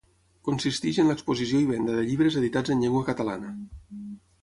[0.47, 3.57] Consisteix en l'exposició i venda de llibres editats en llengua catalana.